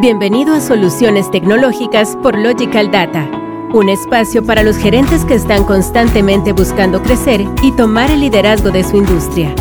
Bienvenido 0.00 0.54
a 0.54 0.60
Soluciones 0.62 1.30
Tecnológicas 1.30 2.16
por 2.22 2.38
Logical 2.38 2.90
Data, 2.90 3.30
un 3.74 3.90
espacio 3.90 4.42
para 4.42 4.62
los 4.62 4.78
gerentes 4.78 5.26
que 5.26 5.34
están 5.34 5.64
constantemente 5.64 6.54
buscando 6.54 7.02
crecer 7.02 7.42
y 7.62 7.72
tomar 7.72 8.10
el 8.10 8.20
liderazgo 8.20 8.70
de 8.70 8.82
su 8.82 8.96
industria. 8.96 9.54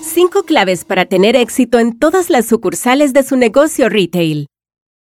Cinco 0.00 0.44
claves 0.44 0.84
para 0.84 1.06
tener 1.06 1.34
éxito 1.34 1.80
en 1.80 1.98
todas 1.98 2.30
las 2.30 2.46
sucursales 2.46 3.12
de 3.12 3.24
su 3.24 3.34
negocio 3.34 3.88
retail. 3.88 4.46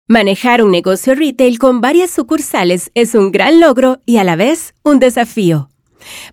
Manejar 0.08 0.64
un 0.64 0.72
negocio 0.72 1.14
retail 1.14 1.60
con 1.60 1.80
varias 1.80 2.10
sucursales 2.10 2.90
es 2.94 3.14
un 3.14 3.30
gran 3.30 3.60
logro 3.60 4.00
y 4.04 4.16
a 4.16 4.24
la 4.24 4.34
vez 4.34 4.74
un 4.82 4.98
desafío. 4.98 5.68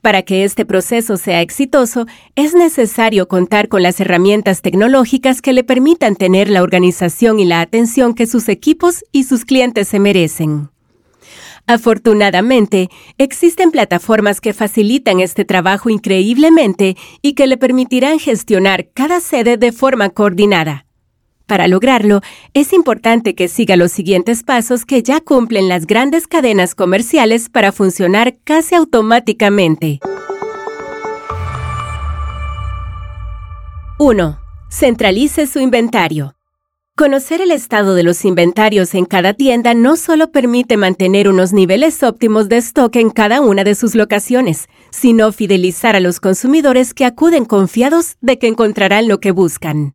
Para 0.02 0.21
que 0.21 0.43
este 0.43 0.66
proceso 0.66 1.18
sea 1.18 1.41
exitoso, 1.41 2.05
es 2.36 2.54
necesario 2.54 3.27
contar 3.27 3.68
con 3.68 3.83
las 3.83 4.00
herramientas 4.00 4.61
tecnológicas 4.61 5.42
que 5.42 5.54
le 5.54 5.64
permitan 5.64 6.15
tener 6.15 6.50
la 6.50 6.64
organización 6.64 7.39
y 7.39 7.46
la 7.46 7.61
atención 7.61 8.14
que 8.14 8.28
sus 8.28 8.50
equipos 8.50 9.04
y 9.11 9.23
sus 9.23 9.46
clientes 9.46 9.87
se 9.87 10.00
merecen. 10.00 10.70
Afortunadamente, 11.68 12.89
existen 13.18 13.71
plataformas 13.71 14.39
que 14.39 14.54
facilitan 14.54 15.20
este 15.20 15.46
trabajo 15.46 15.89
increíblemente 15.89 16.95
y 17.23 17.34
que 17.34 17.47
le 17.47 17.57
permitirán 17.57 18.20
gestionar 18.20 18.89
cada 18.93 19.20
sede 19.20 19.57
de 19.57 19.71
forma 19.71 20.09
coordinada. 20.09 20.85
Para 21.46 21.68
lograrlo, 21.68 22.22
es 22.54 22.74
importante 22.74 23.36
que 23.36 23.48
siga 23.48 23.76
los 23.76 23.92
siguientes 23.92 24.44
pasos 24.44 24.84
que 24.86 25.04
ya 25.04 25.22
cumplen 25.22 25.70
las 25.70 25.86
grandes 25.86 26.28
cadenas 26.28 26.74
comerciales 26.74 27.50
para 27.50 27.71
funcionar 27.71 28.38
casi 28.44 28.74
automáticamente. 28.74 30.00
1. 34.00 34.40
Centralice 34.70 35.45
su 35.48 35.59
inventario. 35.59 36.36
Conocer 36.98 37.42
el 37.42 37.52
estado 37.52 37.94
de 37.94 38.04
los 38.04 38.26
inventarios 38.26 38.96
en 38.96 39.06
cada 39.06 39.34
tienda 39.34 39.74
no 39.74 39.98
solo 39.98 40.32
permite 40.32 40.78
mantener 40.78 41.28
unos 41.28 41.54
niveles 41.54 42.02
óptimos 42.04 42.50
de 42.50 42.58
stock 42.58 42.96
en 42.96 43.09
cada 43.09 43.42
una 43.42 43.64
de 43.64 43.76
sus 43.76 43.96
locaciones, 43.96 44.68
sino 44.92 45.32
fidelizar 45.32 45.96
a 45.96 46.00
los 46.00 46.20
consumidores 46.20 46.94
que 46.94 47.06
acuden 47.06 47.46
confiados 47.46 48.16
de 48.22 48.40
que 48.40 48.48
encontrarán 48.48 49.08
lo 49.08 49.20
que 49.20 49.32
buscan. 49.32 49.94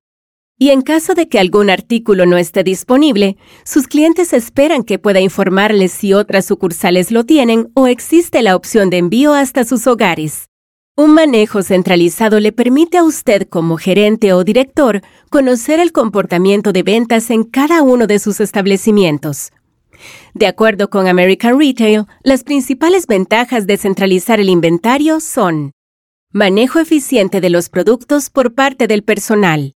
Y 0.62 0.68
en 0.68 0.82
caso 0.82 1.14
de 1.14 1.26
que 1.26 1.38
algún 1.38 1.70
artículo 1.70 2.26
no 2.26 2.36
esté 2.36 2.62
disponible, 2.62 3.38
sus 3.64 3.88
clientes 3.88 4.34
esperan 4.34 4.84
que 4.84 4.98
pueda 4.98 5.18
informarles 5.18 5.90
si 5.90 6.12
otras 6.12 6.44
sucursales 6.44 7.10
lo 7.10 7.24
tienen 7.24 7.70
o 7.72 7.86
existe 7.86 8.42
la 8.42 8.54
opción 8.54 8.90
de 8.90 8.98
envío 8.98 9.32
hasta 9.32 9.64
sus 9.64 9.86
hogares. 9.86 10.50
Un 10.98 11.14
manejo 11.14 11.62
centralizado 11.62 12.40
le 12.40 12.52
permite 12.52 12.98
a 12.98 13.04
usted 13.04 13.48
como 13.48 13.78
gerente 13.78 14.34
o 14.34 14.44
director 14.44 15.00
conocer 15.30 15.80
el 15.80 15.92
comportamiento 15.92 16.74
de 16.74 16.82
ventas 16.82 17.30
en 17.30 17.44
cada 17.44 17.80
uno 17.80 18.06
de 18.06 18.18
sus 18.18 18.38
establecimientos. 18.38 19.52
De 20.34 20.46
acuerdo 20.46 20.90
con 20.90 21.08
American 21.08 21.58
Retail, 21.58 22.04
las 22.22 22.44
principales 22.44 23.06
ventajas 23.06 23.66
de 23.66 23.78
centralizar 23.78 24.40
el 24.40 24.50
inventario 24.50 25.20
son 25.20 25.72
manejo 26.34 26.80
eficiente 26.80 27.40
de 27.40 27.48
los 27.48 27.70
productos 27.70 28.28
por 28.28 28.54
parte 28.54 28.86
del 28.86 29.02
personal, 29.02 29.72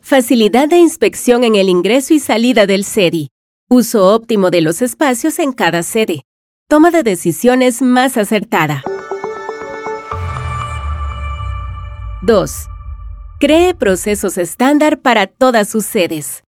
Facilidad 0.00 0.68
de 0.68 0.78
inspección 0.78 1.44
en 1.44 1.54
el 1.54 1.68
ingreso 1.68 2.14
y 2.14 2.20
salida 2.20 2.66
del 2.66 2.84
SEDI. 2.84 3.28
Uso 3.68 4.12
óptimo 4.12 4.50
de 4.50 4.62
los 4.62 4.82
espacios 4.82 5.38
en 5.38 5.52
cada 5.52 5.82
sede. 5.82 6.22
Toma 6.68 6.90
de 6.90 7.02
decisiones 7.02 7.82
más 7.82 8.16
acertada. 8.16 8.82
2. 12.22 12.52
Cree 13.38 13.74
procesos 13.74 14.38
estándar 14.38 15.00
para 15.00 15.26
todas 15.26 15.68
sus 15.68 15.84
sedes. 15.84 16.42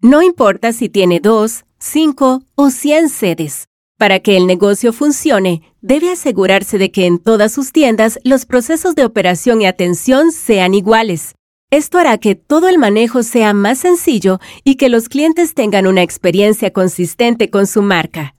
No 0.00 0.22
importa 0.22 0.72
si 0.72 0.88
tiene 0.88 1.20
2, 1.20 1.64
5 1.78 2.42
o 2.54 2.70
100 2.70 3.08
sedes. 3.10 3.68
Para 3.98 4.18
que 4.18 4.36
el 4.36 4.46
negocio 4.46 4.92
funcione, 4.92 5.62
debe 5.80 6.10
asegurarse 6.10 6.78
de 6.78 6.90
que 6.90 7.06
en 7.06 7.18
todas 7.18 7.52
sus 7.52 7.70
tiendas 7.70 8.18
los 8.24 8.46
procesos 8.46 8.94
de 8.96 9.04
operación 9.04 9.62
y 9.62 9.66
atención 9.66 10.32
sean 10.32 10.74
iguales. 10.74 11.34
Esto 11.72 11.96
hará 11.96 12.18
que 12.18 12.34
todo 12.34 12.68
el 12.68 12.76
manejo 12.76 13.22
sea 13.22 13.54
más 13.54 13.78
sencillo 13.78 14.40
y 14.62 14.74
que 14.74 14.90
los 14.90 15.08
clientes 15.08 15.54
tengan 15.54 15.86
una 15.86 16.02
experiencia 16.02 16.70
consistente 16.70 17.48
con 17.48 17.66
su 17.66 17.80
marca. 17.80 18.34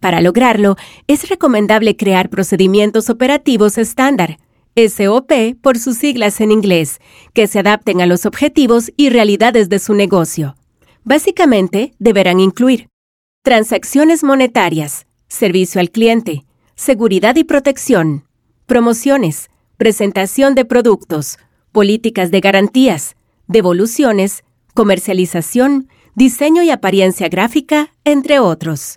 Para 0.00 0.20
lograrlo, 0.20 0.74
es 1.06 1.28
recomendable 1.28 1.96
crear 1.96 2.30
procedimientos 2.30 3.10
operativos 3.10 3.78
estándar, 3.78 4.38
SOP 4.74 5.54
por 5.62 5.78
sus 5.78 5.98
siglas 5.98 6.40
en 6.40 6.50
inglés, 6.50 6.98
que 7.32 7.46
se 7.46 7.60
adapten 7.60 8.00
a 8.00 8.06
los 8.06 8.26
objetivos 8.26 8.90
y 8.96 9.10
realidades 9.10 9.68
de 9.68 9.78
su 9.78 9.94
negocio. 9.94 10.56
Básicamente, 11.04 11.94
deberán 12.00 12.40
incluir 12.40 12.88
transacciones 13.44 14.24
monetarias, 14.24 15.06
servicio 15.28 15.80
al 15.80 15.92
cliente, 15.92 16.44
seguridad 16.74 17.36
y 17.36 17.44
protección, 17.44 18.24
promociones, 18.66 19.48
presentación 19.76 20.56
de 20.56 20.64
productos, 20.64 21.38
políticas 21.78 22.32
de 22.32 22.40
garantías, 22.40 23.14
devoluciones, 23.46 24.42
comercialización, 24.74 25.88
diseño 26.16 26.64
y 26.64 26.70
apariencia 26.70 27.28
gráfica, 27.28 27.94
entre 28.02 28.40
otros. 28.40 28.96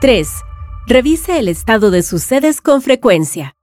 3. 0.00 0.26
Revise 0.86 1.38
el 1.38 1.48
estado 1.48 1.90
de 1.90 2.02
sus 2.02 2.22
sedes 2.22 2.62
con 2.62 2.80
frecuencia. 2.80 3.56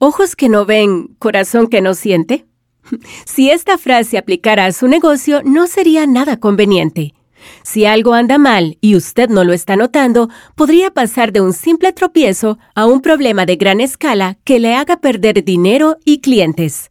Ojos 0.00 0.34
que 0.34 0.48
no 0.48 0.64
ven, 0.64 1.14
corazón 1.20 1.68
que 1.68 1.80
no 1.80 1.94
siente. 1.94 2.44
Si 3.24 3.48
esta 3.48 3.78
frase 3.78 4.18
aplicara 4.18 4.66
a 4.66 4.72
su 4.72 4.88
negocio, 4.88 5.42
no 5.44 5.68
sería 5.68 6.08
nada 6.08 6.38
conveniente. 6.38 7.14
Si 7.62 7.86
algo 7.86 8.14
anda 8.14 8.38
mal 8.38 8.78
y 8.80 8.96
usted 8.96 9.28
no 9.28 9.44
lo 9.44 9.52
está 9.52 9.76
notando, 9.76 10.28
podría 10.54 10.90
pasar 10.90 11.32
de 11.32 11.40
un 11.40 11.52
simple 11.52 11.92
tropiezo 11.92 12.58
a 12.74 12.86
un 12.86 13.00
problema 13.00 13.46
de 13.46 13.56
gran 13.56 13.80
escala 13.80 14.38
que 14.44 14.60
le 14.60 14.74
haga 14.74 15.00
perder 15.00 15.44
dinero 15.44 15.96
y 16.04 16.20
clientes. 16.20 16.90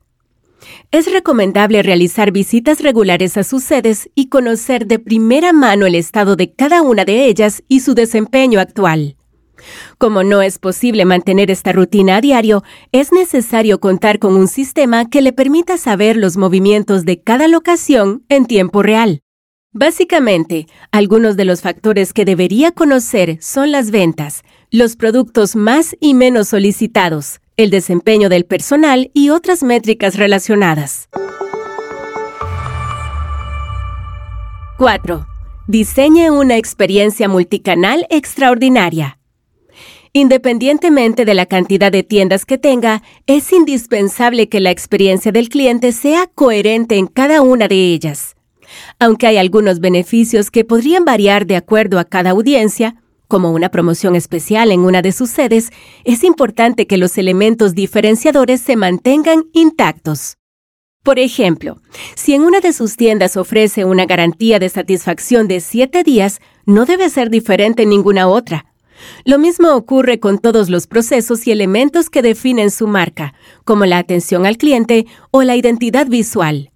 Es 0.91 1.11
recomendable 1.11 1.83
realizar 1.83 2.31
visitas 2.31 2.81
regulares 2.81 3.38
a 3.38 3.43
sus 3.43 3.63
sedes 3.63 4.09
y 4.16 4.29
conocer 4.29 4.88
de 4.88 4.99
primera 4.99 5.53
mano 5.53 5.85
el 5.85 5.95
estado 5.95 6.35
de 6.35 6.53
cada 6.53 6.81
una 6.81 7.05
de 7.05 7.25
ellas 7.25 7.63
y 7.67 7.81
su 7.81 7.93
desempeño 7.93 8.59
actual. 8.59 9.16
Como 9.97 10.23
no 10.23 10.41
es 10.41 10.59
posible 10.59 11.05
mantener 11.05 11.49
esta 11.49 11.72
rutina 11.72 12.17
a 12.17 12.22
diario, 12.22 12.63
es 12.91 13.11
necesario 13.11 13.79
contar 13.79 14.19
con 14.19 14.35
un 14.35 14.47
sistema 14.47 15.09
que 15.09 15.22
le 15.22 15.33
permita 15.33 15.77
saber 15.77 16.17
los 16.17 16.37
movimientos 16.37 17.05
de 17.05 17.22
cada 17.22 17.47
locación 17.47 18.23
en 18.29 18.45
tiempo 18.45 18.83
real. 18.83 19.22
Básicamente, 19.78 20.68
algunos 20.94 21.36
de 21.36 21.44
los 21.44 21.62
factores 21.62 22.13
que 22.13 22.24
debería 22.24 22.72
conocer 22.72 23.40
son 23.41 23.74
las 23.74 23.91
ventas, 23.91 24.44
los 24.72 24.96
productos 24.96 25.58
más 25.58 25.97
y 26.00 26.13
menos 26.13 26.47
solicitados, 26.47 27.41
el 27.58 27.72
desempeño 27.72 28.30
del 28.30 28.46
personal 28.46 29.12
y 29.14 29.31
otras 29.31 29.64
métricas 29.64 30.16
relacionadas. 30.16 31.09
4. 34.78 35.28
Diseñe 35.68 36.30
una 36.31 36.56
experiencia 36.56 37.28
multicanal 37.28 38.08
extraordinaria. 38.09 39.19
Independientemente 40.14 41.25
de 41.25 41.34
la 41.34 41.47
cantidad 41.47 41.91
de 41.91 42.03
tiendas 42.03 42.46
que 42.46 42.58
tenga, 42.58 43.03
es 43.28 43.52
indispensable 43.52 44.47
que 44.47 44.62
la 44.62 44.72
experiencia 44.72 45.34
del 45.34 45.50
cliente 45.50 45.91
sea 45.91 46.28
coherente 46.28 46.96
en 46.96 47.08
cada 47.08 47.41
una 47.41 47.68
de 47.68 47.75
ellas. 47.75 48.34
Aunque 49.00 49.28
hay 49.28 49.38
algunos 49.38 49.79
beneficios 49.79 50.51
que 50.51 50.63
podrían 50.63 51.06
variar 51.06 51.45
de 51.45 51.57
acuerdo 51.57 52.00
a 52.00 52.06
cada 52.06 52.31
audiencia, 52.31 53.01
como 53.28 53.51
una 53.51 53.69
promoción 53.69 54.16
especial 54.16 54.72
en 54.72 54.81
una 54.81 55.01
de 55.01 55.11
sus 55.11 55.29
sedes, 55.29 55.72
es 56.03 56.23
importante 56.23 56.88
que 56.88 56.97
los 56.97 57.17
elementos 57.17 57.73
diferenciadores 57.73 58.61
se 58.61 58.75
mantengan 58.75 59.46
intactos. 59.53 60.37
Por 61.03 61.20
ejemplo, 61.20 61.81
si 62.16 62.34
en 62.34 62.41
una 62.41 62.61
de 62.61 62.73
sus 62.73 62.97
tiendas 62.97 63.37
ofrece 63.37 63.85
una 63.85 64.05
garantía 64.05 64.58
de 64.59 64.70
satisfacción 64.70 65.47
de 65.47 65.59
7 65.59 66.03
días, 66.03 66.40
no 66.66 66.85
debe 66.85 67.09
ser 67.09 67.29
diferente 67.29 67.84
en 67.84 67.90
ninguna 67.90 68.28
otra. 68.28 68.66
Lo 69.23 69.37
mismo 69.37 69.75
ocurre 69.75 70.20
con 70.20 70.40
todos 70.40 70.70
los 70.70 70.87
procesos 70.87 71.46
y 71.46 71.52
elementos 71.52 72.09
que 72.09 72.22
definen 72.22 72.72
su 72.72 72.87
marca, 72.87 73.34
como 73.66 73.85
la 73.85 73.97
atención 73.97 74.46
al 74.46 74.58
cliente 74.58 75.05
o 75.31 75.43
la 75.43 75.55
identidad 75.55 76.08
visual. 76.08 76.72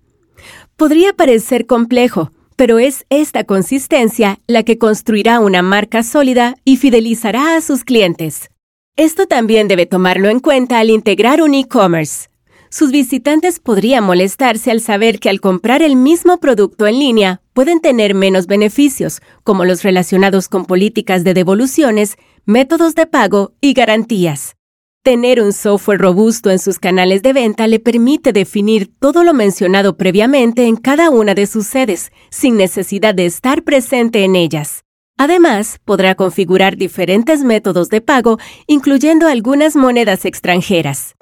Podría 0.79 1.11
parecer 1.11 1.65
complejo, 1.65 2.31
pero 2.55 2.79
es 2.79 3.05
esta 3.09 3.43
consistencia 3.43 4.39
la 4.47 4.63
que 4.63 4.77
construirá 4.77 5.41
una 5.41 5.61
marca 5.61 6.03
sólida 6.03 6.55
y 6.63 6.77
fidelizará 6.77 7.57
a 7.57 7.61
sus 7.61 7.83
clientes. 7.83 8.47
Esto 8.95 9.27
también 9.27 9.67
debe 9.67 9.87
tomarlo 9.87 10.29
en 10.29 10.39
cuenta 10.39 10.79
al 10.79 10.89
integrar 10.89 11.41
un 11.41 11.53
e-commerce. 11.53 12.29
Sus 12.69 12.91
visitantes 12.91 13.59
podrían 13.59 14.05
molestarse 14.05 14.71
al 14.71 14.79
saber 14.79 15.19
que 15.19 15.29
al 15.29 15.41
comprar 15.41 15.81
el 15.81 15.97
mismo 15.97 16.39
producto 16.39 16.87
en 16.87 16.97
línea 16.97 17.41
pueden 17.51 17.81
tener 17.81 18.13
menos 18.13 18.47
beneficios, 18.47 19.21
como 19.43 19.65
los 19.65 19.83
relacionados 19.83 20.47
con 20.47 20.63
políticas 20.63 21.25
de 21.25 21.33
devoluciones, 21.33 22.15
métodos 22.45 22.95
de 22.95 23.05
pago 23.05 23.51
y 23.59 23.73
garantías. 23.73 24.55
Tener 25.01 25.41
un 25.41 25.53
software 25.53 26.01
robusto 26.01 26.49
en 26.49 26.59
sus 26.59 26.77
canales 26.77 27.21
de 27.21 27.31
venta 27.31 27.67
le 27.67 27.79
permite 27.79 28.33
definir 28.33 28.91
todo 28.99 29.23
lo 29.23 29.33
mencionado 29.33 29.95
previamente 29.95 30.65
en 30.65 30.75
cada 30.75 31.09
una 31.09 31.33
de 31.33 31.47
sus 31.47 31.67
sedes, 31.67 32.11
sin 32.29 32.57
necesidad 32.57 33.15
de 33.15 33.25
estar 33.25 33.63
presente 33.63 34.25
en 34.25 34.35
ellas. 34.35 34.83
Además, 35.17 35.79
podrá 35.85 36.15
configurar 36.15 36.75
diferentes 36.75 37.45
métodos 37.45 37.89
de 37.89 38.01
pago, 38.01 38.39
incluyendo 38.67 39.27
algunas 39.27 39.77
monedas 39.77 40.25
extranjeras. 40.25 41.15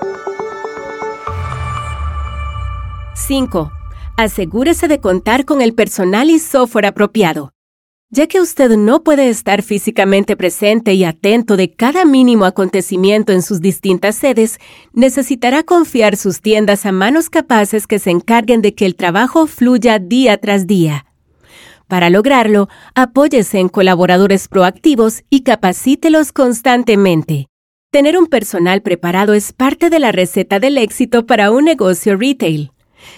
5. 3.14 3.72
Asegúrese 4.18 4.88
de 4.88 5.00
contar 5.00 5.46
con 5.46 5.62
el 5.62 5.76
personal 5.76 6.32
y 6.32 6.40
software 6.40 6.88
apropiado. 6.88 7.54
Ya 8.10 8.28
que 8.28 8.40
usted 8.40 8.78
no 8.78 9.04
puede 9.04 9.28
estar 9.28 9.62
físicamente 9.62 10.38
presente 10.38 10.94
y 10.94 11.04
atento 11.04 11.58
de 11.58 11.74
cada 11.74 12.06
mínimo 12.06 12.46
acontecimiento 12.46 13.34
en 13.34 13.42
sus 13.42 13.60
distintas 13.60 14.16
sedes, 14.16 14.60
necesitará 14.94 15.64
confiar 15.64 16.16
sus 16.16 16.40
tiendas 16.40 16.86
a 16.86 16.94
manos 16.94 17.30
capaces 17.30 17.86
que 17.86 18.00
se 18.00 18.12
encarguen 18.12 18.62
de 18.62 18.74
que 18.74 18.86
el 18.86 18.96
trabajo 18.96 19.46
fluya 19.46 20.00
día 20.00 20.38
tras 20.38 20.68
día. 20.68 21.06
Para 21.90 22.10
lograrlo, 22.10 22.70
apóyese 22.96 23.60
en 23.60 23.68
colaboradores 23.68 24.48
proactivos 24.48 25.24
y 25.30 25.42
capacítelos 25.44 26.32
constantemente. 26.32 27.48
Tener 27.92 28.18
un 28.18 28.28
personal 28.28 28.82
preparado 28.82 29.34
es 29.34 29.52
parte 29.52 29.90
de 29.90 30.00
la 30.00 30.14
receta 30.14 30.60
del 30.60 30.78
éxito 30.78 31.26
para 31.26 31.52
un 31.52 31.66
negocio 31.66 32.16
retail. 32.16 32.72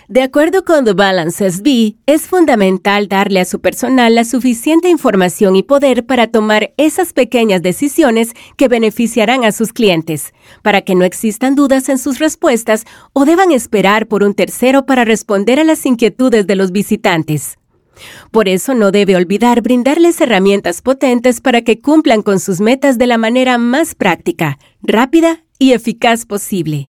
De 0.08 0.22
acuerdo 0.22 0.64
con 0.66 0.86
The 0.86 0.94
Balance 0.94 1.52
SB, 1.52 1.96
es 2.06 2.28
fundamental 2.28 3.08
darle 3.08 3.40
a 3.40 3.46
su 3.46 3.60
personal 3.60 4.16
la 4.16 4.26
suficiente 4.26 4.90
información 4.90 5.56
y 5.56 5.64
poder 5.64 6.06
para 6.06 6.28
tomar 6.28 6.74
esas 6.78 7.14
pequeñas 7.14 7.62
decisiones 7.62 8.34
que 8.58 8.68
beneficiarán 8.68 9.44
a 9.44 9.52
sus 9.52 9.72
clientes, 9.72 10.34
para 10.64 10.82
que 10.82 10.96
no 10.96 11.06
existan 11.06 11.56
dudas 11.56 11.90
en 11.90 11.98
sus 11.98 12.20
respuestas 12.20 12.86
o 13.14 13.26
deban 13.26 13.52
esperar 13.52 14.08
por 14.08 14.24
un 14.24 14.34
tercero 14.34 14.86
para 14.86 15.06
responder 15.06 15.60
a 15.60 15.64
las 15.64 15.86
inquietudes 15.86 16.48
de 16.48 16.56
los 16.56 16.72
visitantes. 16.72 17.58
Por 18.32 18.48
eso 18.48 18.74
no 18.74 18.92
debe 18.92 19.16
olvidar 19.16 19.62
brindarles 19.62 20.22
herramientas 20.22 20.82
potentes 20.82 21.42
para 21.42 21.62
que 21.62 21.82
cumplan 21.82 22.22
con 22.22 22.40
sus 22.40 22.62
metas 22.62 22.98
de 22.98 23.08
la 23.08 23.18
manera 23.18 23.58
más 23.58 23.96
práctica, 23.96 24.58
rápida 24.82 25.44
y 25.58 25.74
eficaz 25.74 26.26
posible. 26.26 26.88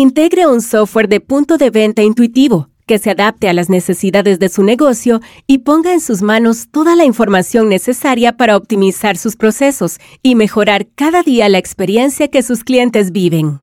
Integre 0.00 0.46
un 0.46 0.60
software 0.60 1.08
de 1.08 1.18
punto 1.18 1.58
de 1.58 1.70
venta 1.70 2.04
intuitivo 2.04 2.68
que 2.86 2.98
se 2.98 3.10
adapte 3.10 3.48
a 3.48 3.52
las 3.52 3.68
necesidades 3.68 4.38
de 4.38 4.48
su 4.48 4.62
negocio 4.62 5.18
y 5.48 5.58
ponga 5.58 5.92
en 5.92 5.98
sus 5.98 6.22
manos 6.22 6.68
toda 6.70 6.94
la 6.94 7.04
información 7.04 7.68
necesaria 7.68 8.36
para 8.36 8.56
optimizar 8.56 9.16
sus 9.16 9.34
procesos 9.34 9.98
y 10.22 10.36
mejorar 10.36 10.86
cada 10.94 11.24
día 11.24 11.48
la 11.48 11.58
experiencia 11.58 12.28
que 12.28 12.44
sus 12.44 12.62
clientes 12.62 13.10
viven. 13.10 13.58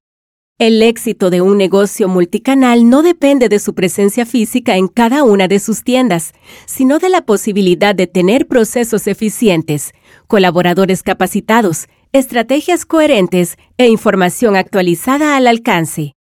El 0.59 0.83
éxito 0.83 1.29
de 1.29 1.39
un 1.39 1.57
negocio 1.57 2.09
multicanal 2.09 2.89
no 2.89 3.01
depende 3.01 3.47
de 3.47 3.59
su 3.59 3.73
presencia 3.73 4.25
física 4.25 4.75
en 4.75 4.89
cada 4.89 5.23
una 5.23 5.47
de 5.47 5.59
sus 5.59 5.85
tiendas, 5.85 6.33
sino 6.65 6.99
de 6.99 7.07
la 7.07 7.21
posibilidad 7.21 7.95
de 7.95 8.07
tener 8.07 8.45
procesos 8.47 9.07
eficientes, 9.07 9.93
colaboradores 10.27 11.01
capacitados, 11.01 11.87
estrategias 12.11 12.85
coherentes 12.85 13.55
e 13.77 13.87
información 13.87 14.57
actualizada 14.57 15.37
al 15.37 15.47
alcance. 15.47 16.14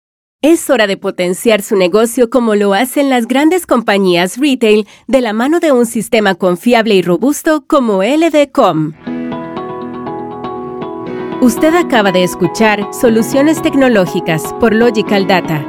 Es 0.44 0.68
hora 0.68 0.86
de 0.86 0.98
potenciar 0.98 1.62
su 1.62 1.74
negocio 1.74 2.28
como 2.28 2.54
lo 2.54 2.74
hacen 2.74 3.08
las 3.08 3.26
grandes 3.26 3.66
compañías 3.66 4.36
retail 4.36 4.86
de 5.06 5.22
la 5.22 5.32
mano 5.32 5.58
de 5.58 5.72
un 5.72 5.86
sistema 5.86 6.34
confiable 6.34 6.94
y 6.94 7.00
robusto 7.00 7.64
como 7.66 8.02
LDCom. 8.02 8.92
Usted 11.40 11.74
acaba 11.74 12.12
de 12.12 12.24
escuchar 12.24 12.86
Soluciones 12.92 13.62
Tecnológicas 13.62 14.52
por 14.60 14.74
Logical 14.74 15.26
Data. 15.26 15.64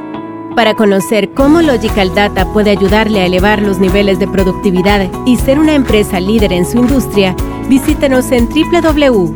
Para 0.54 0.74
conocer 0.74 1.30
cómo 1.30 1.62
Logical 1.62 2.14
Data 2.14 2.52
puede 2.52 2.72
ayudarle 2.72 3.20
a 3.20 3.24
elevar 3.24 3.62
los 3.62 3.78
niveles 3.78 4.18
de 4.18 4.28
productividad 4.28 5.10
y 5.24 5.38
ser 5.38 5.58
una 5.58 5.74
empresa 5.74 6.20
líder 6.20 6.52
en 6.52 6.66
su 6.66 6.76
industria, 6.76 7.34
visítenos 7.70 8.30
en 8.30 8.46
www.ld.co.cr 8.46 9.26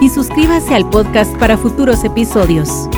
y 0.00 0.08
suscríbase 0.08 0.74
al 0.74 0.88
podcast 0.88 1.36
para 1.38 1.56
futuros 1.56 2.04
episodios. 2.04 2.88